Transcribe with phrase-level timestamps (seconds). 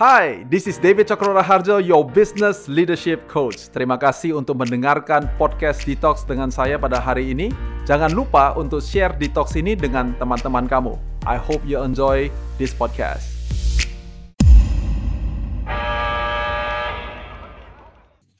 [0.00, 3.68] Hai, this is David Cokro Harjo, your business leadership coach.
[3.68, 7.52] Terima kasih untuk mendengarkan podcast Detox dengan saya pada hari ini.
[7.84, 10.96] Jangan lupa untuk share Detox ini dengan teman-teman kamu.
[11.28, 13.28] I hope you enjoy this podcast.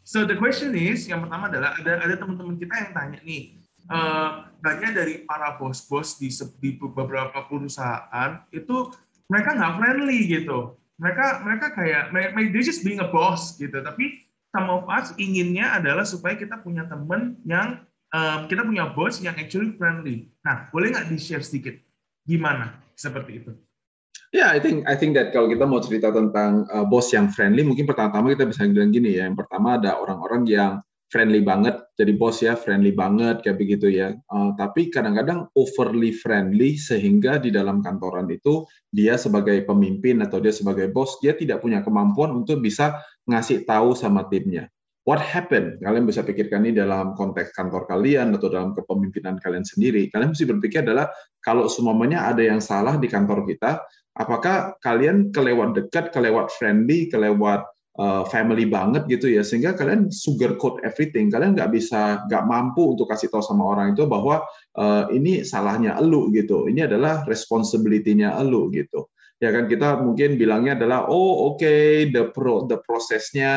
[0.09, 3.61] So the question is, yang pertama adalah ada ada teman-teman kita yang tanya nih,
[3.93, 8.97] uh, banyak dari para bos-bos di, di beberapa perusahaan itu
[9.29, 13.81] mereka nggak friendly gitu mereka mereka kayak they just being a boss gitu.
[13.81, 17.81] Tapi some of us inginnya adalah supaya kita punya temen yang
[18.13, 20.29] um, kita punya bos yang actually friendly.
[20.45, 21.75] Nah boleh nggak di share sedikit?
[22.29, 23.53] Gimana seperti itu?
[24.31, 27.35] Ya, yeah, I think I think that kalau kita mau cerita tentang uh, bos yang
[27.35, 29.27] friendly, mungkin pertama-tama kita bisa bilang gini ya.
[29.27, 30.79] Yang pertama ada orang-orang yang
[31.11, 34.15] friendly banget, jadi bos ya friendly banget kayak begitu ya.
[34.31, 40.55] Uh, tapi kadang-kadang overly friendly sehingga di dalam kantoran itu dia sebagai pemimpin atau dia
[40.55, 44.71] sebagai bos dia tidak punya kemampuan untuk bisa ngasih tahu sama timnya.
[45.03, 45.83] What happened?
[45.83, 50.07] Kalian bisa pikirkan ini dalam konteks kantor kalian atau dalam kepemimpinan kalian sendiri.
[50.13, 51.11] Kalian mesti berpikir adalah
[51.43, 53.83] kalau semuanya ada yang salah di kantor kita,
[54.15, 57.67] apakah kalian kelewat dekat, kelewat friendly, kelewat
[58.01, 59.45] uh, family banget gitu ya.
[59.45, 61.29] Sehingga kalian sugarcoat everything.
[61.29, 64.41] Kalian nggak bisa nggak mampu untuk kasih tahu sama orang itu bahwa
[64.81, 66.65] uh, ini salahnya elu gitu.
[66.73, 72.29] Ini adalah responsibility-nya elu gitu ya kan kita mungkin bilangnya adalah oh oke okay, the
[72.29, 73.51] pro the prosesnya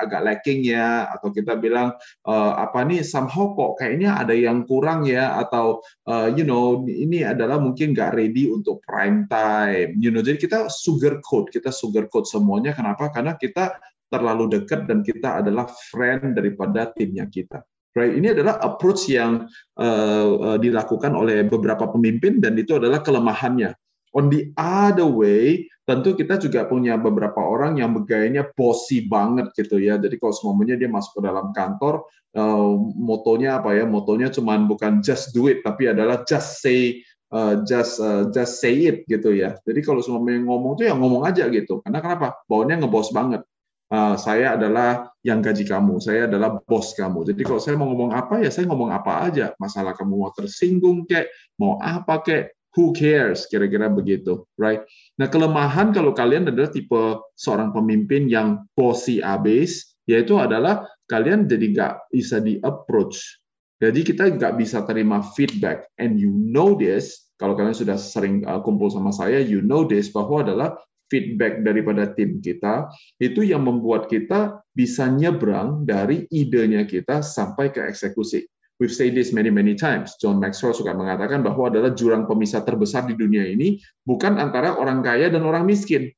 [0.00, 1.92] agak lacking ya atau kita bilang
[2.24, 7.20] uh, apa nih somehow kok kayaknya ada yang kurang ya atau uh, you know ini
[7.20, 12.08] adalah mungkin nggak ready untuk prime time you know jadi kita sugar coat kita sugar
[12.08, 13.76] coat semuanya kenapa karena kita
[14.08, 17.60] terlalu dekat dan kita adalah friend daripada timnya kita
[17.96, 18.12] Right?
[18.12, 19.48] Ini adalah approach yang
[19.80, 23.72] uh, dilakukan oleh beberapa pemimpin dan itu adalah kelemahannya.
[24.16, 29.76] On the other way, tentu kita juga punya beberapa orang yang begayanya bossy banget gitu
[29.76, 30.00] ya.
[30.00, 33.84] Jadi kalau semuanya dia masuk ke dalam kantor, uh, motonya apa ya?
[33.84, 38.88] Motonya cuman bukan just do it, tapi adalah just say uh, just uh, just say
[38.88, 39.60] it gitu ya.
[39.68, 41.84] Jadi kalau semuanya ngomong tuh ya ngomong aja gitu.
[41.84, 42.40] Karena kenapa?
[42.48, 43.44] Baunya ngebos banget.
[43.86, 47.22] Uh, saya adalah yang gaji kamu, saya adalah bos kamu.
[47.22, 49.54] Jadi kalau saya mau ngomong apa ya saya ngomong apa aja.
[49.62, 53.48] Masalah kamu mau tersinggung kek, mau apa kek, who cares?
[53.48, 54.84] Kira-kira begitu right?
[55.16, 61.66] Nah kelemahan kalau kalian adalah tipe seorang pemimpin yang bossy abis yaitu adalah kalian jadi
[61.72, 63.42] nggak bisa di approach
[63.76, 65.92] jadi kita nggak bisa terima feedback.
[66.00, 70.08] And you know this kalau kalian sudah sering uh, kumpul sama saya you know this
[70.08, 70.72] bahwa adalah
[71.12, 72.88] feedback daripada tim kita
[73.20, 79.32] itu yang membuat kita bisa nyebrang dari idenya kita sampai ke eksekusi We've said this
[79.32, 80.20] many many times.
[80.20, 85.00] John Maxwell suka mengatakan bahwa adalah jurang pemisah terbesar di dunia ini bukan antara orang
[85.00, 86.12] kaya dan orang miskin.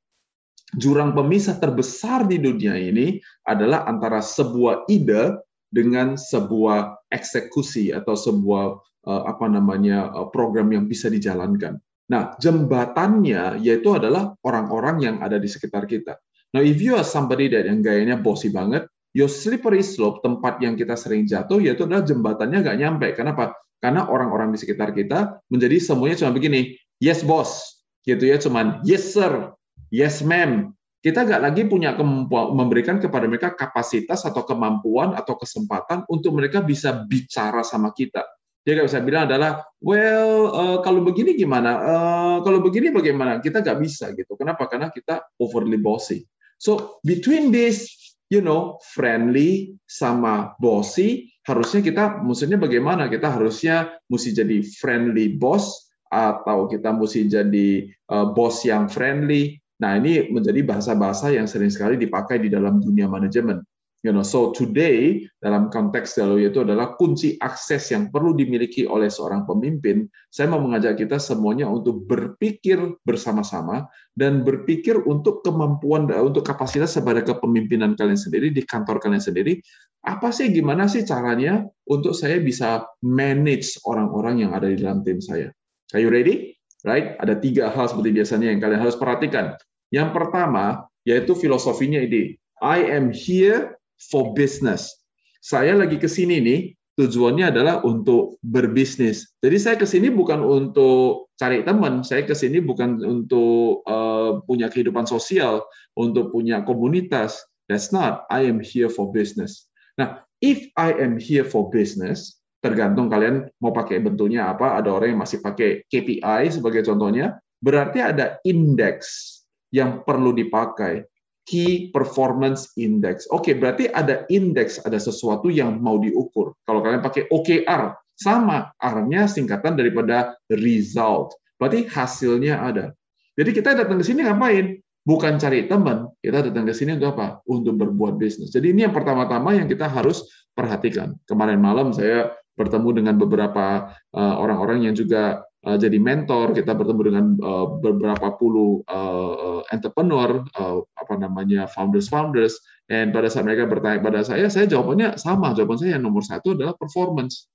[0.75, 5.39] Jurang pemisah terbesar di dunia ini adalah antara sebuah ide
[5.71, 8.65] dengan sebuah eksekusi atau sebuah
[9.07, 11.79] eh, apa namanya eh, program yang bisa dijalankan.
[12.09, 16.17] Nah, jembatannya yaitu adalah orang-orang yang ada di sekitar kita.
[16.57, 18.89] Now, if you are somebody that yang gayanya bossy banget,
[19.19, 23.07] your slippery slope, tempat yang kita sering jatuh, yaitu adalah jembatannya nggak nyampe.
[23.19, 23.59] Kenapa?
[23.83, 29.19] Karena orang-orang di sekitar kita menjadi semuanya cuma begini, yes boss, gitu ya, cuman yes
[29.19, 29.51] sir,
[29.91, 30.71] yes ma'am.
[31.03, 36.63] Kita nggak lagi punya kemampuan memberikan kepada mereka kapasitas atau kemampuan atau kesempatan untuk mereka
[36.63, 38.23] bisa bicara sama kita.
[38.67, 41.71] Dia nggak bisa bilang adalah, well, uh, kalau begini gimana?
[41.79, 43.39] Uh, kalau begini bagaimana?
[43.39, 44.35] Kita nggak bisa gitu.
[44.35, 44.67] Kenapa?
[44.67, 46.27] Karena kita overly bossy.
[46.59, 47.87] So between this
[48.29, 53.09] you know, friendly sama bossy, harusnya kita maksudnya bagaimana?
[53.09, 59.57] Kita harusnya mesti jadi friendly boss atau kita mesti jadi uh, bos yang friendly.
[59.79, 63.63] Nah, ini menjadi bahasa-bahasa yang sering sekali dipakai di dalam dunia manajemen.
[64.07, 69.11] You know, so today dalam konteks Dalo itu adalah kunci akses yang perlu dimiliki oleh
[69.11, 70.07] seorang pemimpin.
[70.31, 77.27] Saya mau mengajak kita semuanya untuk berpikir bersama-sama dan berpikir untuk kemampuan untuk kapasitas pada
[77.27, 79.59] kepemimpinan kalian sendiri di kantor kalian sendiri.
[80.07, 85.19] Apa sih gimana sih caranya untuk saya bisa manage orang-orang yang ada di dalam tim
[85.19, 85.51] saya?
[85.91, 86.55] Are you ready?
[86.87, 87.19] Right?
[87.19, 89.59] Ada tiga hal seperti biasanya yang kalian harus perhatikan.
[89.91, 92.39] Yang pertama yaitu filosofinya ini.
[92.59, 94.95] I am here for business.
[95.43, 96.61] Saya lagi ke sini nih,
[96.99, 99.31] tujuannya adalah untuk berbisnis.
[99.39, 104.67] Jadi saya ke sini bukan untuk cari teman, saya ke sini bukan untuk uh, punya
[104.67, 105.63] kehidupan sosial,
[105.95, 107.39] untuk punya komunitas.
[107.71, 108.27] That's not.
[108.35, 109.71] I am here for business.
[109.95, 114.83] Nah, if I am here for business, tergantung kalian mau pakai bentuknya apa.
[114.83, 119.39] Ada orang yang masih pakai KPI sebagai contohnya, berarti ada indeks
[119.71, 121.07] yang perlu dipakai.
[121.49, 123.25] Key Performance Index.
[123.33, 126.53] Oke, berarti ada indeks, ada sesuatu yang mau diukur.
[126.69, 131.33] Kalau kalian pakai OKR, sama, R-nya singkatan daripada result.
[131.57, 132.93] Berarti hasilnya ada.
[133.39, 134.77] Jadi kita datang ke sini ngapain?
[135.09, 137.41] Bukan cari teman, kita datang ke sini untuk apa?
[137.49, 138.53] Untuk berbuat bisnis.
[138.53, 141.17] Jadi ini yang pertama-tama yang kita harus perhatikan.
[141.25, 147.03] Kemarin malam saya bertemu dengan beberapa eh, orang-orang yang juga uh, jadi mentor, kita bertemu
[147.05, 152.57] dengan uh, beberapa puluh uh, entrepreneur, uh, apa namanya founders-founders,
[152.89, 156.57] dan pada saat mereka bertanya pada saya, saya jawabannya sama, jawaban saya yang nomor satu
[156.57, 157.53] adalah performance.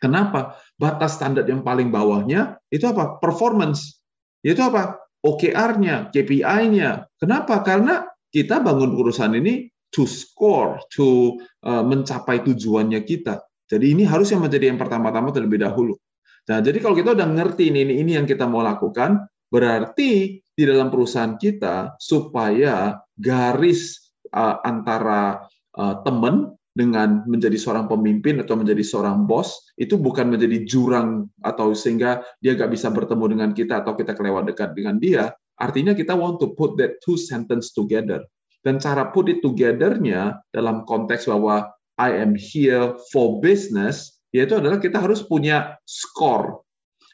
[0.00, 0.56] Kenapa?
[0.76, 3.20] Batas standar yang paling bawahnya itu apa?
[3.20, 4.00] Performance.
[4.40, 5.00] Itu apa?
[5.24, 7.08] OKR-nya, KPI-nya.
[7.16, 7.64] Kenapa?
[7.64, 13.40] Karena kita bangun perusahaan ini to score, to uh, mencapai tujuannya kita.
[13.66, 15.96] Jadi ini harus yang menjadi yang pertama-tama terlebih dahulu.
[16.46, 20.62] Nah, jadi kalau kita udah ngerti ini, ini, ini yang kita mau lakukan, berarti di
[20.64, 25.42] dalam perusahaan kita supaya garis uh, antara
[25.74, 31.72] uh, teman dengan menjadi seorang pemimpin atau menjadi seorang bos itu bukan menjadi jurang atau
[31.72, 35.32] sehingga dia gak bisa bertemu dengan kita atau kita kelewat dekat dengan dia.
[35.56, 38.20] Artinya kita want to put that two sentence together.
[38.60, 41.64] Dan cara put it together-nya dalam konteks bahwa
[41.96, 46.62] I am here for business yaitu adalah kita harus punya skor.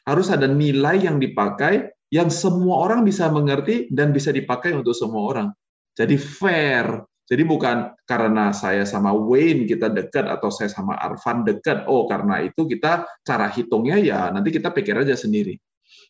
[0.03, 5.21] Harus ada nilai yang dipakai yang semua orang bisa mengerti dan bisa dipakai untuk semua
[5.33, 5.47] orang.
[5.97, 7.01] Jadi fair.
[7.23, 11.87] Jadi bukan karena saya sama Wayne kita dekat atau saya sama Arfan dekat.
[11.87, 15.55] Oh, karena itu kita cara hitungnya ya nanti kita pikir aja sendiri.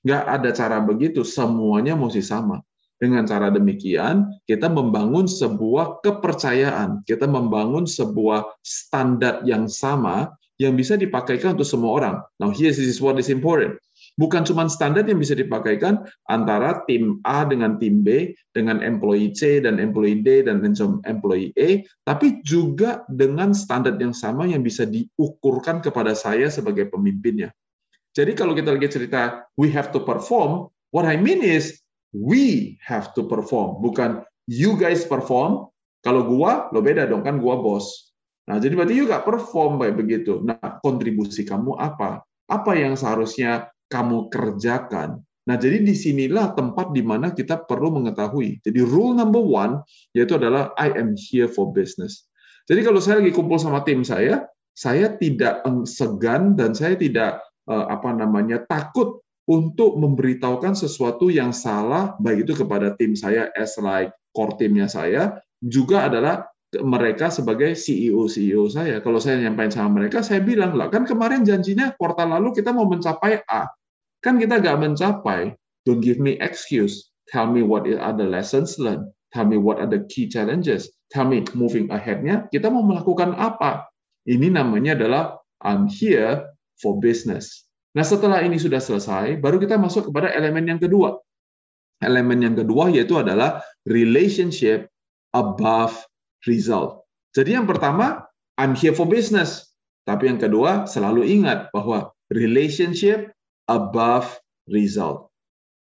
[0.04, 2.60] Nggak ada cara begitu, semuanya mesti sama.
[3.00, 10.32] Dengan cara demikian, kita membangun sebuah kepercayaan, kita membangun sebuah standar yang sama
[10.64, 12.16] yang bisa dipakaikan untuk semua orang.
[12.40, 13.76] Now, here this is what is important.
[14.16, 19.60] Bukan cuma standar yang bisa dipakaikan antara tim A dengan tim B, dengan employee C
[19.60, 20.64] dan employee D dan
[21.04, 27.52] employee A, tapi juga dengan standar yang sama yang bisa diukurkan kepada saya sebagai pemimpinnya.
[28.14, 31.82] Jadi kalau kita lagi cerita we have to perform, what I mean is
[32.14, 35.68] we have to perform, bukan you guys perform.
[36.04, 38.13] Kalau gua, lo beda dong kan gua bos.
[38.44, 40.44] Nah, jadi berarti juga perform baik begitu.
[40.44, 42.24] Nah, kontribusi kamu apa?
[42.52, 45.24] Apa yang seharusnya kamu kerjakan?
[45.44, 48.64] Nah, jadi di sinilah tempat di mana kita perlu mengetahui.
[48.64, 49.84] Jadi rule number one
[50.16, 52.28] yaitu adalah I am here for business.
[52.68, 57.86] Jadi kalau saya lagi kumpul sama tim saya, saya tidak segan dan saya tidak eh,
[57.92, 64.16] apa namanya takut untuk memberitahukan sesuatu yang salah baik itu kepada tim saya as like
[64.32, 66.48] core timnya saya juga adalah
[66.82, 68.98] mereka sebagai CEO CEO saya.
[69.04, 72.90] Kalau saya nyampaikan sama mereka, saya bilang lah kan kemarin janjinya kuartal lalu kita mau
[72.90, 73.70] mencapai A,
[74.24, 75.54] kan kita nggak mencapai.
[75.84, 77.12] Don't give me excuse.
[77.28, 79.12] Tell me what are the lessons learned.
[79.36, 80.88] Tell me what are the key challenges.
[81.12, 83.92] Tell me moving ahead-nya kita mau melakukan apa.
[84.24, 85.24] Ini namanya adalah
[85.60, 87.68] I'm here for business.
[87.94, 91.20] Nah setelah ini sudah selesai, baru kita masuk kepada elemen yang kedua.
[92.02, 94.88] Elemen yang kedua yaitu adalah relationship
[95.36, 95.94] above
[96.46, 97.04] result.
[97.34, 98.28] Jadi yang pertama,
[98.60, 99.74] I'm here for business.
[100.04, 103.32] Tapi yang kedua, selalu ingat bahwa relationship
[103.72, 104.28] above
[104.68, 105.32] result.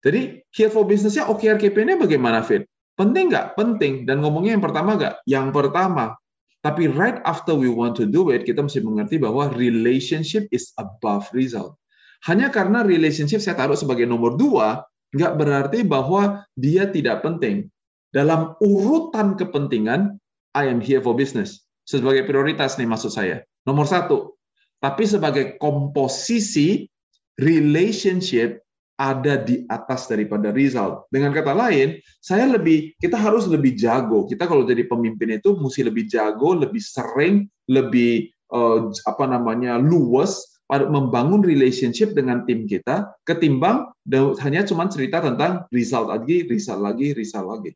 [0.05, 2.69] Jadi here for business-nya OKR KPI-nya bagaimana, Fit?
[2.95, 3.57] Penting nggak?
[3.57, 4.05] Penting.
[4.05, 5.25] Dan ngomongnya yang pertama nggak?
[5.25, 6.13] Yang pertama.
[6.61, 11.29] Tapi right after we want to do it, kita mesti mengerti bahwa relationship is above
[11.33, 11.77] result.
[12.25, 14.81] Hanya karena relationship saya taruh sebagai nomor dua,
[15.13, 17.69] nggak berarti bahwa dia tidak penting.
[18.09, 20.17] Dalam urutan kepentingan,
[20.55, 21.67] I am here for business.
[21.83, 23.43] Sebagai prioritas nih maksud saya.
[23.67, 24.39] Nomor satu.
[24.79, 26.87] Tapi sebagai komposisi
[27.35, 28.63] relationship
[28.95, 31.03] ada di atas daripada result.
[31.11, 34.23] Dengan kata lain, saya lebih kita harus lebih jago.
[34.23, 40.55] Kita kalau jadi pemimpin itu mesti lebih jago, lebih sering, lebih uh, apa namanya luwes
[40.65, 43.85] pada membangun relationship dengan tim kita ketimbang
[44.41, 47.71] hanya cuma cerita tentang result lagi, result lagi, result lagi.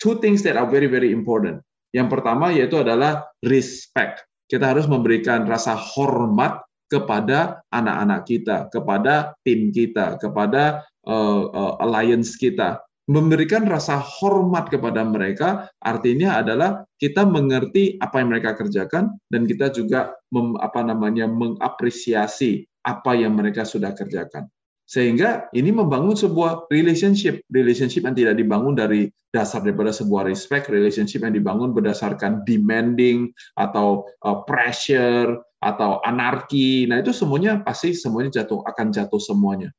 [0.00, 1.62] Two things that are very very important.
[1.96, 4.28] Yang pertama yaitu adalah respect.
[4.44, 6.60] Kita harus memberikan rasa hormat
[6.92, 12.84] kepada anak-anak kita, kepada tim kita, kepada uh, uh, alliance kita.
[13.06, 19.70] Memberikan rasa hormat kepada mereka artinya adalah kita mengerti apa yang mereka kerjakan dan kita
[19.70, 24.50] juga mem, apa namanya mengapresiasi apa yang mereka sudah kerjakan.
[24.86, 31.26] Sehingga ini membangun sebuah relationship, relationship yang tidak dibangun dari dasar daripada sebuah respect, relationship
[31.26, 36.86] yang dibangun berdasarkan demanding atau uh, pressure atau anarki.
[36.86, 39.74] Nah, itu semuanya pasti semuanya jatuh akan jatuh semuanya.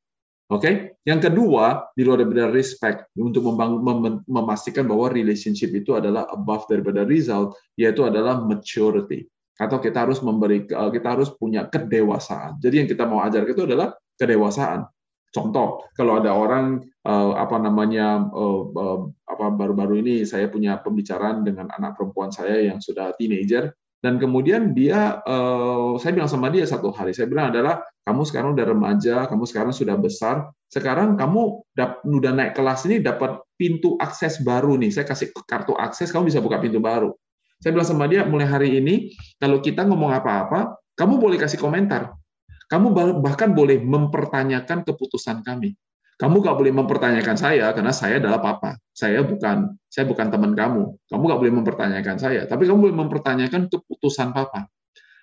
[0.48, 0.74] Oke, okay?
[1.04, 7.04] yang kedua di luar daripada respect untuk mem memastikan bahwa relationship itu adalah above daripada
[7.04, 9.28] result, yaitu adalah maturity.
[9.60, 12.56] Atau kita harus memberi, eh, kita harus punya kedewasaan.
[12.64, 14.88] Jadi yang kita mau ajarkan itu adalah kedewasaan.
[15.28, 21.44] Contoh, kalau ada orang uh, apa namanya uh, uh, apa baru-baru ini saya punya pembicaraan
[21.44, 25.18] dengan anak perempuan saya yang sudah teenager dan kemudian dia
[25.98, 29.72] saya bilang sama dia satu hari saya bilang adalah kamu sekarang udah remaja, kamu sekarang
[29.76, 31.60] sudah besar, sekarang kamu
[32.08, 34.88] udah naik kelas ini dapat pintu akses baru nih.
[34.88, 37.12] Saya kasih kartu akses, kamu bisa buka pintu baru.
[37.60, 42.16] Saya bilang sama dia, mulai hari ini, kalau kita ngomong apa-apa, kamu boleh kasih komentar.
[42.68, 42.92] Kamu
[43.24, 45.72] bahkan boleh mempertanyakan keputusan kami.
[46.18, 48.74] Kamu gak boleh mempertanyakan saya karena saya adalah papa.
[48.90, 50.98] Saya bukan saya bukan teman kamu.
[51.08, 54.66] Kamu gak boleh mempertanyakan saya, tapi kamu boleh mempertanyakan keputusan papa.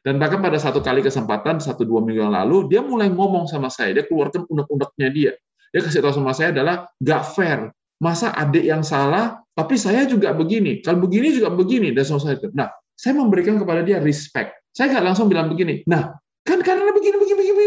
[0.05, 3.67] Dan bahkan pada satu kali kesempatan, satu dua minggu yang lalu, dia mulai ngomong sama
[3.73, 5.31] saya, dia keluarkan unek-uneknya dia.
[5.75, 7.59] Dia kasih tahu sama saya adalah gak fair.
[7.99, 10.83] Masa adik yang salah, tapi saya juga begini.
[10.83, 11.95] Kalau begini juga begini.
[11.95, 14.51] Dan saya Nah, saya memberikan kepada dia respect.
[14.75, 15.87] Saya nggak langsung bilang begini.
[15.87, 16.11] Nah,
[16.43, 16.74] kan karena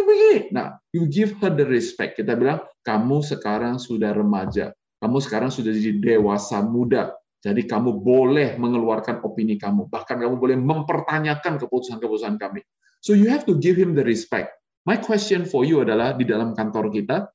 [0.08, 0.38] begini.
[0.56, 2.16] Nah, you give her the respect.
[2.16, 4.72] Kita bilang, kamu sekarang sudah remaja.
[4.98, 7.12] Kamu sekarang sudah jadi dewasa muda.
[7.38, 12.66] Jadi kamu boleh mengeluarkan opini kamu, bahkan kamu boleh mempertanyakan keputusan-keputusan kami.
[12.98, 14.58] So you have to give him the respect.
[14.82, 17.30] My question for you adalah di dalam kantor kita,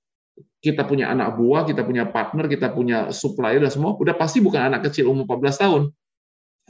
[0.60, 4.74] kita punya anak buah, kita punya partner, kita punya supplier dan semua, udah pasti bukan
[4.74, 5.82] anak kecil umur 14 tahun.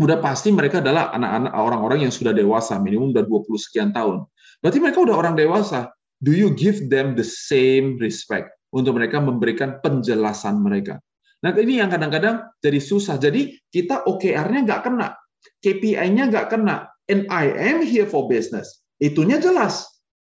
[0.02, 4.26] Udah pasti mereka adalah anak-anak orang-orang yang sudah dewasa, minimum udah 20 sekian tahun.
[4.64, 5.94] Berarti mereka udah orang dewasa.
[6.24, 10.98] Do you give them the same respect untuk mereka memberikan penjelasan mereka?
[11.44, 13.20] Nah, ini yang kadang-kadang jadi susah.
[13.20, 15.14] Jadi kita OKR-nya nggak kena,
[15.60, 18.82] KPI-nya nggak kena, and I am here for business.
[19.04, 19.84] Itunya jelas.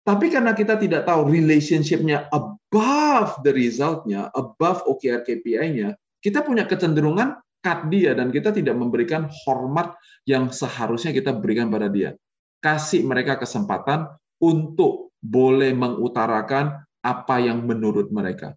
[0.01, 7.37] Tapi karena kita tidak tahu relationship-nya above the result-nya, above OKR KPI-nya, kita punya kecenderungan
[7.65, 9.97] cut dia dan kita tidak memberikan hormat
[10.29, 12.13] yang seharusnya kita berikan pada dia.
[12.61, 14.05] Kasih mereka kesempatan
[14.37, 18.53] untuk boleh mengutarakan apa yang menurut mereka.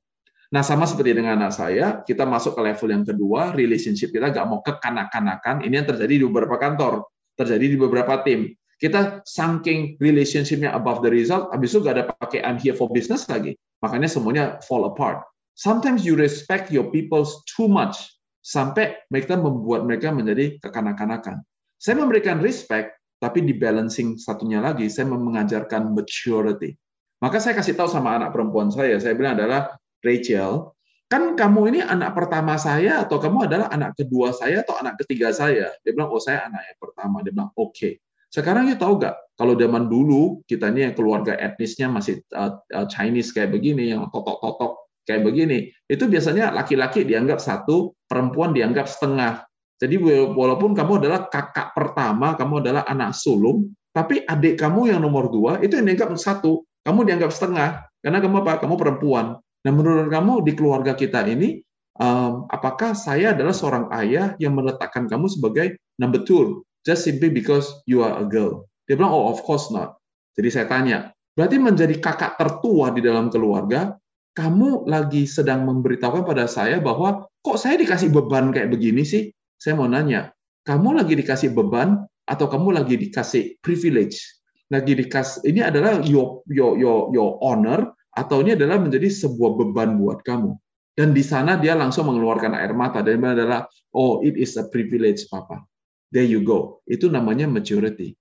[0.48, 4.46] Nah, sama seperti dengan anak saya, kita masuk ke level yang kedua, relationship kita nggak
[4.48, 5.60] mau kekanak-kanakan.
[5.60, 7.04] Ini yang terjadi di beberapa kantor,
[7.36, 8.48] terjadi di beberapa tim.
[8.80, 13.28] Kita saking relationshipnya above the result, habis itu nggak ada pakai I'm here for business
[13.28, 13.60] lagi.
[13.84, 15.20] Makanya semuanya fall apart.
[15.52, 18.08] Sometimes you respect your people too much,
[18.42, 21.42] sampai mereka membuat mereka menjadi kekanak-kanakan.
[21.78, 26.75] Saya memberikan respect, tapi di balancing satunya lagi, saya mengajarkan maturity.
[27.18, 30.71] Maka saya kasih tahu sama anak perempuan saya, saya bilang adalah Rachel,
[31.11, 35.35] kan kamu ini anak pertama saya atau kamu adalah anak kedua saya atau anak ketiga
[35.35, 35.75] saya?
[35.83, 37.16] Dia bilang, oh saya anak yang pertama.
[37.26, 37.75] Dia bilang, oke.
[37.75, 37.95] Okay.
[38.28, 42.87] Sekarang you tahu nggak, kalau zaman dulu kita ini yang keluarga etnisnya masih uh, uh,
[42.87, 49.48] Chinese kayak begini, yang totok-totok kayak begini, itu biasanya laki-laki dianggap satu, perempuan dianggap setengah.
[49.80, 49.96] Jadi
[50.36, 55.56] walaupun kamu adalah kakak pertama, kamu adalah anak sulung, tapi adik kamu yang nomor dua
[55.64, 58.60] itu yang dianggap satu, kamu dianggap setengah karena kamu apa?
[58.60, 59.40] Kamu perempuan.
[59.64, 61.64] Nah, menurut kamu di keluarga kita ini,
[61.98, 67.66] um, apakah saya adalah seorang ayah yang meletakkan kamu sebagai number two, just simply because
[67.90, 68.68] you are a girl?
[68.86, 69.98] Dia bilang, oh of course not.
[70.38, 73.98] Jadi saya tanya, berarti menjadi kakak tertua di dalam keluarga,
[74.38, 79.35] kamu lagi sedang memberitahukan pada saya bahwa kok saya dikasih beban kayak begini sih?
[79.59, 80.30] Saya mau nanya,
[80.62, 84.23] kamu lagi dikasih beban atau kamu lagi dikasih privilege?
[84.71, 89.99] Lagi dikasih ini adalah your your your your honor atau ini adalah menjadi sebuah beban
[89.99, 90.54] buat kamu.
[90.95, 95.26] Dan di sana dia langsung mengeluarkan air mata dan adalah oh it is a privilege
[95.26, 95.66] papa.
[96.14, 96.78] There you go.
[96.87, 98.14] Itu namanya maturity.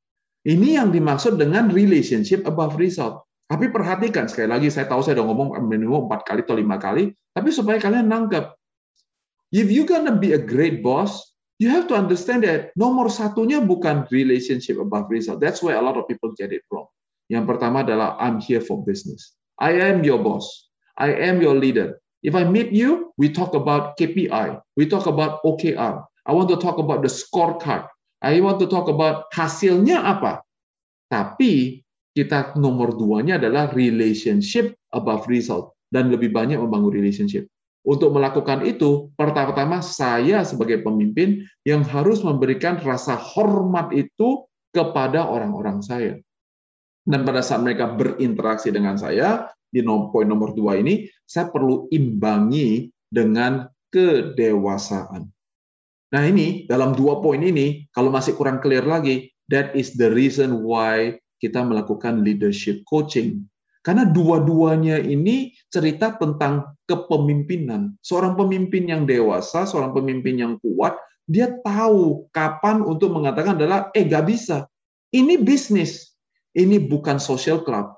[0.48, 3.27] Ini yang dimaksud dengan relationship above result.
[3.48, 7.16] Tapi perhatikan sekali lagi, saya tahu saya udah ngomong minimum empat kali atau lima kali,
[7.32, 8.44] tapi supaya kalian nangkep.
[9.56, 14.04] If you gonna be a great boss, you have to understand that nomor satunya bukan
[14.12, 15.40] relationship above result.
[15.40, 16.92] That's why a lot of people get it wrong.
[17.32, 19.40] Yang pertama adalah I'm here for business.
[19.56, 20.68] I am your boss.
[21.00, 22.04] I am your leader.
[22.28, 24.60] If I meet you, we talk about KPI.
[24.76, 26.04] We talk about OKR.
[26.04, 27.88] I want to talk about the scorecard.
[28.20, 30.44] I want to talk about hasilnya apa.
[31.08, 31.86] Tapi
[32.18, 35.78] kita nomor duanya adalah relationship above result.
[35.88, 37.46] Dan lebih banyak membangun relationship.
[37.88, 44.44] Untuk melakukan itu, pertama-tama saya sebagai pemimpin yang harus memberikan rasa hormat itu
[44.76, 46.20] kepada orang-orang saya.
[47.08, 52.92] Dan pada saat mereka berinteraksi dengan saya, di poin nomor dua ini, saya perlu imbangi
[53.08, 55.24] dengan kedewasaan.
[56.12, 60.68] Nah ini, dalam dua poin ini, kalau masih kurang clear lagi, that is the reason
[60.68, 63.46] why kita melakukan leadership coaching.
[63.86, 67.96] Karena dua-duanya ini cerita tentang kepemimpinan.
[68.04, 74.04] Seorang pemimpin yang dewasa, seorang pemimpin yang kuat, dia tahu kapan untuk mengatakan adalah, eh
[74.04, 74.68] gak bisa.
[75.16, 76.12] Ini bisnis.
[76.52, 77.96] Ini bukan social club.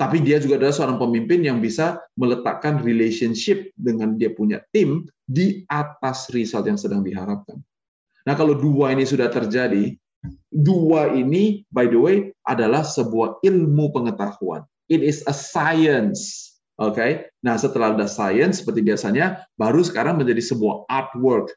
[0.00, 5.62] Tapi dia juga adalah seorang pemimpin yang bisa meletakkan relationship dengan dia punya tim di
[5.68, 7.60] atas result yang sedang diharapkan.
[8.24, 9.94] Nah kalau dua ini sudah terjadi,
[10.52, 14.62] dua ini by the way adalah sebuah ilmu pengetahuan
[14.92, 16.52] It is a science.
[16.76, 17.00] Oke.
[17.00, 17.10] Okay?
[17.40, 21.48] Nah, setelah ada science seperti biasanya, baru sekarang menjadi sebuah artwork.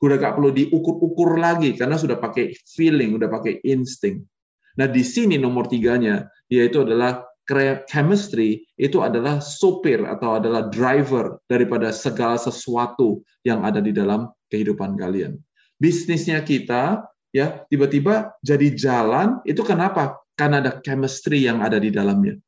[0.00, 4.24] Udah gak perlu diukur-ukur lagi karena sudah pakai feeling, udah pakai insting.
[4.80, 7.28] Nah, di sini nomor tiganya yaitu adalah
[7.90, 14.96] chemistry itu adalah sopir atau adalah driver daripada segala sesuatu yang ada di dalam kehidupan
[14.96, 15.36] kalian.
[15.76, 20.18] Bisnisnya kita ya tiba-tiba jadi jalan itu kenapa?
[20.34, 22.40] Karena ada chemistry yang ada di dalamnya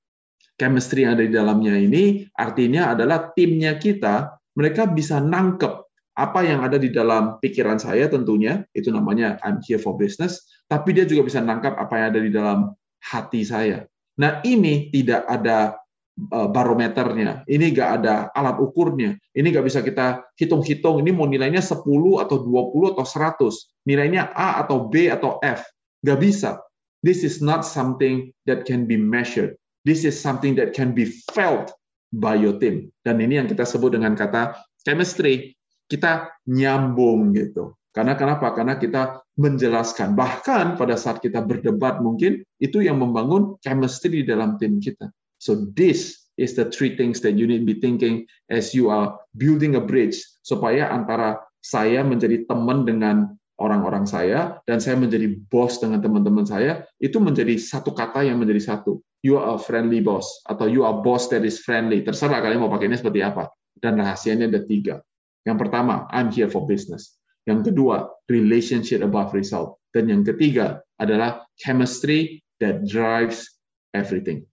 [0.63, 6.61] chemistry yang ada di dalamnya ini artinya adalah timnya kita mereka bisa nangkep apa yang
[6.61, 11.25] ada di dalam pikiran saya tentunya itu namanya I'm here for business tapi dia juga
[11.27, 12.59] bisa nangkap apa yang ada di dalam
[13.01, 13.89] hati saya
[14.21, 15.82] nah ini tidak ada
[16.29, 21.83] barometernya ini nggak ada alat ukurnya ini nggak bisa kita hitung-hitung ini mau nilainya 10
[22.21, 25.65] atau 20 atau 100 nilainya A atau B atau F
[26.05, 26.61] nggak bisa
[27.01, 31.75] this is not something that can be measured This is something that can be felt
[32.15, 32.95] by your team.
[33.03, 35.59] Dan ini yang kita sebut dengan kata chemistry.
[35.91, 37.75] Kita nyambung gitu.
[37.93, 38.55] Karena kenapa?
[38.55, 40.15] Karena kita menjelaskan.
[40.17, 45.11] Bahkan pada saat kita berdebat mungkin itu yang membangun chemistry di dalam tim kita.
[45.43, 49.19] So this is the three things that you need to be thinking as you are
[49.35, 55.83] building a bridge supaya antara saya menjadi teman dengan orang-orang saya dan saya menjadi bos
[55.83, 60.43] dengan teman-teman saya itu menjadi satu kata yang menjadi satu you are a friendly boss
[60.51, 62.03] atau you are boss that is friendly.
[62.03, 63.51] Terserah kalian mau pakainya seperti apa.
[63.79, 65.03] Dan rahasianya ada tiga.
[65.43, 67.19] Yang pertama, I'm here for business.
[67.51, 69.83] Yang kedua, relationship above result.
[69.91, 73.51] Dan yang ketiga adalah chemistry that drives
[73.91, 74.47] everything.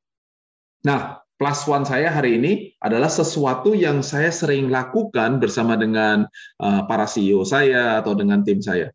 [0.87, 6.23] Nah, plus one saya hari ini adalah sesuatu yang saya sering lakukan bersama dengan
[6.63, 8.91] uh, para CEO saya atau dengan tim saya.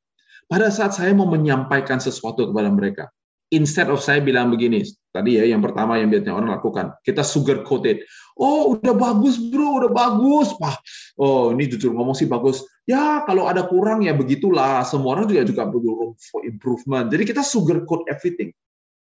[0.49, 3.05] Pada saat saya mau menyampaikan sesuatu kepada mereka,
[3.53, 7.65] instead of saya bilang begini, tadi ya yang pertama yang biasanya orang lakukan, kita sugar
[7.65, 8.05] coated.
[8.37, 10.53] Oh, udah bagus bro, udah bagus.
[10.61, 10.77] Wah,
[11.21, 12.65] oh ini jujur ngomong sih bagus.
[12.85, 14.85] Ya kalau ada kurang ya begitulah.
[14.85, 17.09] Semua orang juga juga butuh for improvement.
[17.09, 18.53] Jadi kita sugar coat everything.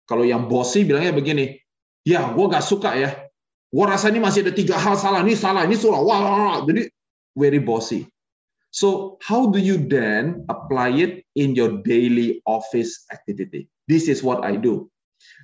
[0.09, 1.61] Kalau yang bossy bilangnya begini,
[2.09, 3.11] ya gue gak suka ya.
[3.69, 6.01] Gue rasa ini masih ada tiga hal salah, ini salah, ini salah.
[6.01, 6.59] Wah, wah, wah.
[6.65, 6.89] jadi
[7.37, 8.09] very bossy.
[8.73, 13.69] So how do you then apply it in your daily office activity?
[13.85, 14.89] This is what I do.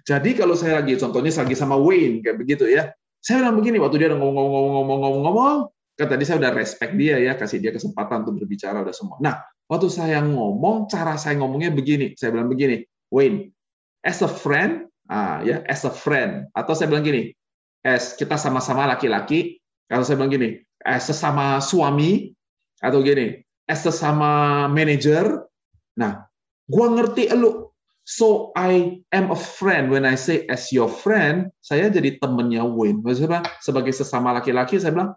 [0.09, 2.93] Jadi kalau saya lagi contohnya lagi sama Wayne kayak begitu ya.
[3.25, 7.73] Saya bilang begini waktu dia ngomong-ngomong-ngomong-ngomong-ngomong, kan tadi saya udah respect dia ya, kasih dia
[7.73, 9.17] kesempatan untuk berbicara udah semua.
[9.25, 12.13] Nah, waktu saya ngomong, cara saya ngomongnya begini.
[12.21, 13.49] Saya bilang begini, Wayne,
[14.05, 17.33] as a friend, ah ya, as a friend atau saya bilang gini,
[17.85, 20.51] as kita sama-sama laki-laki, kalau saya bilang gini,
[20.85, 22.33] as sesama suami
[22.81, 25.45] atau gini, as sesama manager,
[25.97, 26.29] nah,
[26.69, 31.89] gua ngerti lu So I am a friend when I say as your friend, saya
[31.89, 33.01] jadi temennya Wayne.
[33.01, 35.17] Maksudnya sebagai sesama laki-laki saya bilang,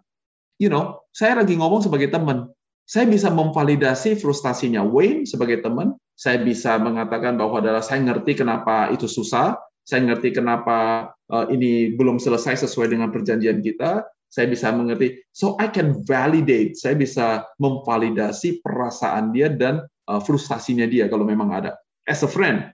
[0.56, 2.48] you know, saya lagi ngomong sebagai teman.
[2.88, 6.00] Saya bisa memvalidasi frustasinya Wayne sebagai teman.
[6.16, 9.60] Saya bisa mengatakan bahwa adalah saya ngerti kenapa itu susah.
[9.88, 14.04] Saya ngerti kenapa uh, ini belum selesai sesuai dengan perjanjian kita.
[14.28, 15.24] Saya bisa mengerti.
[15.32, 16.76] So I can validate.
[16.76, 21.80] Saya bisa memvalidasi perasaan dia dan uh, frustasinya dia kalau memang ada.
[22.04, 22.68] As a friend,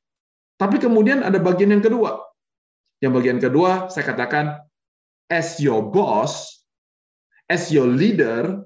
[0.59, 2.19] tapi kemudian ada bagian yang kedua.
[2.99, 4.59] Yang bagian kedua, saya katakan,
[5.31, 6.63] as your boss,
[7.47, 8.63] as your leader,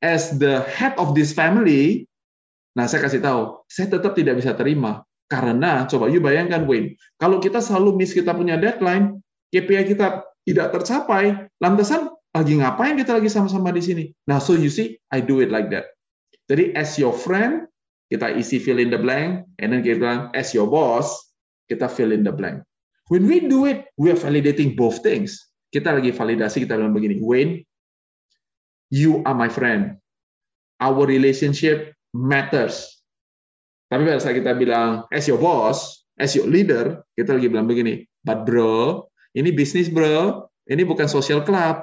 [0.00, 2.08] as the head of this family,
[2.76, 5.04] nah saya kasih tahu, saya tetap tidak bisa terima.
[5.30, 9.22] Karena, coba you bayangkan, Wayne, kalau kita selalu miss kita punya deadline,
[9.54, 14.04] KPI kita tidak tercapai, lantasan lagi ngapain kita lagi sama-sama di sini?
[14.26, 15.94] Nah, so you see, I do it like that.
[16.50, 17.70] Jadi, as your friend,
[18.10, 21.30] kita isi fill in the blank, and then kita bilang, as your boss,
[21.70, 22.66] kita fill in the blank.
[23.06, 25.38] When we do it, we are validating both things.
[25.70, 27.62] Kita lagi validasi, kita bilang begini, Wayne,
[28.90, 29.94] you are my friend.
[30.82, 32.99] Our relationship matters.
[33.90, 38.06] Tapi pada saat kita bilang, as your boss, as your leader, kita lagi bilang begini,
[38.22, 39.02] but bro,
[39.34, 41.82] ini bisnis bro, ini bukan social club.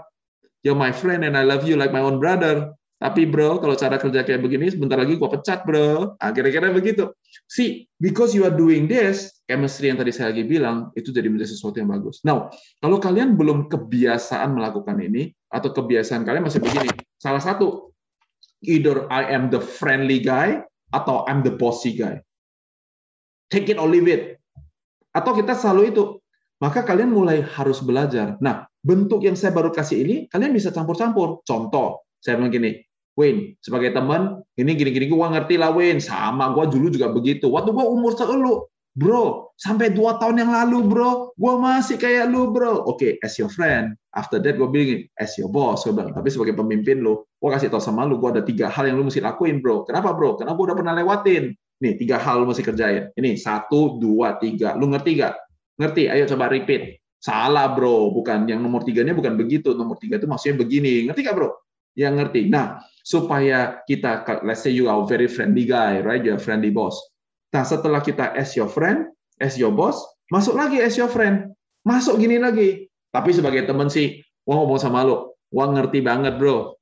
[0.63, 2.71] You're my friend and I love you like my own brother.
[2.97, 6.17] Tapi bro, kalau cara kerja kayak begini, sebentar lagi gua pecat bro.
[6.17, 7.13] Nah, kira-kira begitu.
[7.45, 11.53] See, because you are doing this, chemistry yang tadi saya lagi bilang, itu jadi menjadi
[11.53, 12.25] sesuatu yang bagus.
[12.25, 12.49] Now,
[12.81, 16.89] kalau kalian belum kebiasaan melakukan ini, atau kebiasaan kalian masih begini,
[17.21, 17.93] salah satu,
[18.65, 22.21] either I am the friendly guy, atau I'm the bossy guy.
[23.47, 24.39] Take it or leave it.
[25.15, 26.03] Atau kita selalu itu.
[26.57, 28.35] Maka kalian mulai harus belajar.
[28.41, 31.45] Nah, bentuk yang saya baru kasih ini, kalian bisa campur-campur.
[31.45, 32.81] Contoh, saya bilang gini,
[33.17, 37.49] Win, sebagai teman, ini gini-gini gue ngerti lah Win, sama gue dulu juga begitu.
[37.49, 38.65] Waktu gue umur selu,
[38.97, 42.81] bro, sampai dua tahun yang lalu bro, gue masih kayak lu bro.
[42.89, 43.93] Oke, okay, as your friend.
[44.17, 45.85] After that gue bilang, as your boss.
[45.85, 48.89] Gue bilang, tapi sebagai pemimpin lu, gue kasih tau sama lu, gue ada tiga hal
[48.89, 49.85] yang lu mesti lakuin bro.
[49.85, 50.33] Kenapa bro?
[50.41, 51.53] Karena gue udah pernah lewatin.
[51.77, 53.13] Nih, tiga hal lu mesti kerjain.
[53.13, 54.73] Ini, satu, dua, tiga.
[54.73, 55.37] Lu ngerti gak?
[55.77, 56.09] Ngerti?
[56.09, 56.97] Ayo coba repeat.
[57.21, 58.49] Salah bro, bukan.
[58.49, 59.77] Yang nomor tiganya bukan begitu.
[59.77, 61.05] Nomor tiga itu maksudnya begini.
[61.05, 61.53] Ngerti gak bro?
[61.93, 62.41] Yang ngerti.
[62.49, 66.25] Nah, supaya kita, let's say you are very friendly guy, right?
[66.25, 66.97] You are friendly boss.
[67.53, 69.07] Nah, setelah kita as your friend,
[69.39, 69.99] as your boss,
[70.31, 71.51] masuk lagi as your friend.
[71.87, 72.91] Masuk gini lagi.
[73.11, 76.75] Tapi sebagai teman sih, gua ngomong sama lu, gua ngerti banget, bro.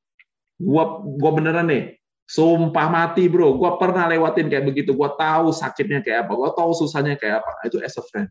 [0.57, 3.53] Gua gua beneran nih, sumpah mati, bro.
[3.53, 4.97] Gua pernah lewatin kayak begitu.
[4.97, 7.51] Gua tahu sakitnya kayak apa, gua tahu susahnya kayak apa.
[7.69, 8.29] Itu as a friend.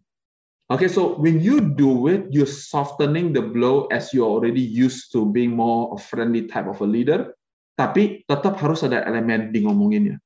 [0.73, 5.29] Okay, so when you do it, you're softening the blow as you're already used to
[5.29, 7.37] being more a friendly type of a leader
[7.75, 10.17] tapi tetap harus ada elemen di ngomonginnya.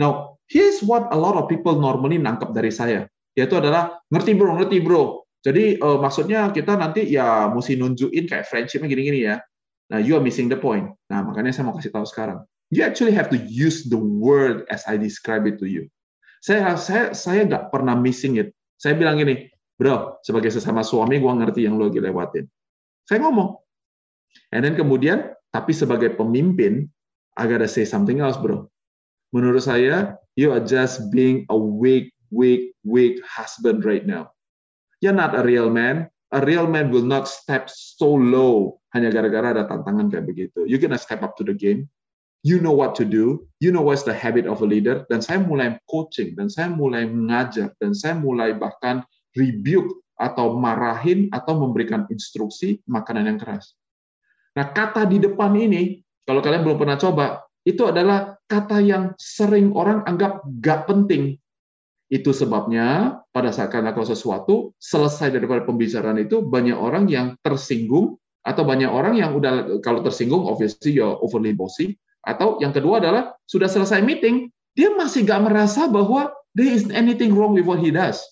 [0.00, 4.54] Now, here's what a lot of people normally nangkep dari saya, yaitu adalah ngerti bro,
[4.58, 5.26] ngerti bro.
[5.46, 9.38] Jadi uh, maksudnya kita nanti ya mesti nunjukin kayak friendshipnya gini-gini ya.
[9.86, 10.90] Nah, you are missing the point.
[11.06, 12.42] Nah, makanya saya mau kasih tahu sekarang.
[12.74, 15.86] You actually have to use the word as I describe it to you.
[16.42, 18.50] Saya saya saya nggak pernah missing it.
[18.74, 19.46] Saya bilang gini,
[19.78, 22.44] bro, sebagai sesama suami, gua ngerti yang lo lagi lewatin.
[23.06, 23.54] Saya ngomong.
[24.50, 26.90] And then kemudian tapi sebagai pemimpin,
[27.38, 28.66] I gotta say something else, bro.
[29.36, 34.32] Menurut saya, you are just being a weak, weak, weak husband right now.
[35.04, 36.08] You're not a real man.
[36.32, 40.64] A real man will not step so low hanya gara-gara ada tantangan kayak begitu.
[40.64, 41.84] You gonna step up to the game.
[42.40, 43.44] You know what to do.
[43.60, 45.04] You know what's the habit of a leader.
[45.12, 49.04] Dan saya mulai coaching, dan saya mulai mengajar, dan saya mulai bahkan
[49.36, 53.76] rebuke atau marahin atau memberikan instruksi makanan yang keras.
[54.56, 59.74] Nah, kata di depan ini, kalau kalian belum pernah coba, itu adalah kata yang sering
[59.74, 61.38] orang anggap gak penting.
[62.06, 68.14] Itu sebabnya pada saat lakukan sesuatu, selesai daripada pembicaraan itu, banyak orang yang tersinggung,
[68.46, 73.34] atau banyak orang yang udah kalau tersinggung, obviously you're overly bossy, atau yang kedua adalah
[73.50, 77.90] sudah selesai meeting, dia masih gak merasa bahwa there is anything wrong with what he
[77.90, 78.22] does.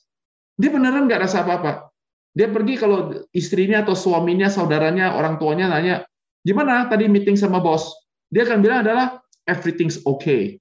[0.54, 1.90] Dia beneran gak rasa apa-apa.
[2.34, 6.06] Dia pergi kalau istrinya atau suaminya, saudaranya, orang tuanya nanya,
[6.44, 7.88] Gimana tadi meeting sama bos?
[8.28, 10.58] Dia akan bilang adalah everything's okay.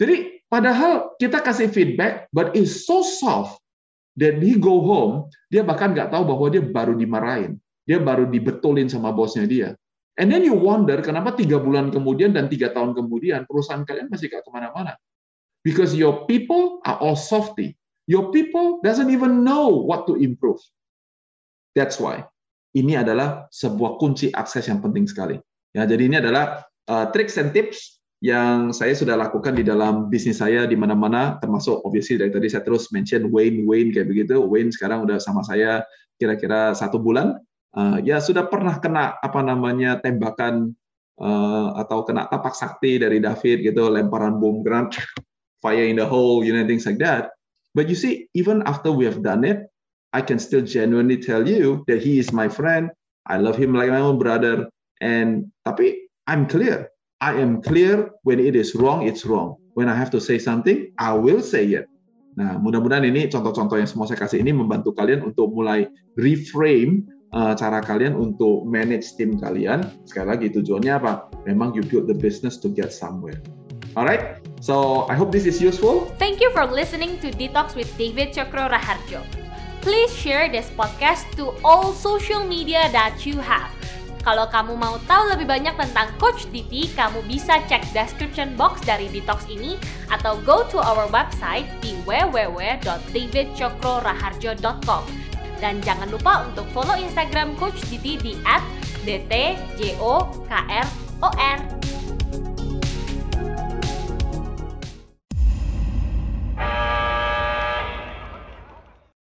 [0.00, 3.60] Jadi padahal kita kasih feedback, but it's so soft
[4.16, 7.56] that he go home, dia bahkan nggak tahu bahwa dia baru dimarahin.
[7.82, 9.74] Dia baru dibetulin sama bosnya dia.
[10.20, 14.28] And then you wonder kenapa tiga bulan kemudian dan tiga tahun kemudian perusahaan kalian masih
[14.28, 14.94] gak ke mana-mana.
[15.64, 17.74] Because your people are all softy.
[18.04, 20.60] Your people doesn't even know what to improve.
[21.72, 22.28] That's why
[22.76, 25.40] ini adalah sebuah kunci akses yang penting sekali.
[25.72, 30.38] Ya, jadi ini adalah uh, tricks and tips yang saya sudah lakukan di dalam bisnis
[30.38, 34.38] saya di mana-mana, termasuk obviously dari tadi saya terus mention Wayne, Wayne kayak begitu.
[34.38, 35.82] Wayne sekarang udah sama saya
[36.22, 37.42] kira-kira satu bulan.
[37.74, 40.70] Uh, ya sudah pernah kena apa namanya tembakan
[41.18, 44.94] uh, atau kena tapak sakti dari David gitu, lemparan bom granat,
[45.62, 47.34] fire in the hole, you know things like that.
[47.74, 49.66] But you see, even after we have done it,
[50.14, 52.94] I can still genuinely tell you that he is my friend.
[53.26, 54.68] I love him like my own brother.
[55.02, 56.86] And tapi I'm clear.
[57.18, 59.58] I am clear when it is wrong, it's wrong.
[59.74, 61.90] When I have to say something, I will say it.
[62.38, 67.04] Nah, mudah-mudahan ini contoh-contoh yang semua saya kasih ini membantu kalian untuk mulai reframe
[67.34, 69.82] uh, cara kalian untuk manage tim kalian.
[70.06, 71.12] Sekali lagi tujuannya apa?
[71.44, 73.36] Memang you build the business to get somewhere.
[73.98, 76.08] Alright, so I hope this is useful.
[76.16, 79.20] Thank you for listening to Detox with David Chokro Raharjo.
[79.82, 83.81] Please share this podcast to all social media that you have.
[84.22, 89.10] Kalau kamu mau tahu lebih banyak tentang Coach Diti, kamu bisa cek description box dari
[89.10, 89.74] Detox ini
[90.14, 95.02] atau go to our website di www.davidcokroraharjo.com.
[95.58, 98.38] Dan jangan lupa untuk follow Instagram Coach Diti di
[99.02, 100.22] @dtjokron.